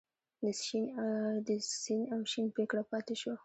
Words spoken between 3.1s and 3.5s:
شوه.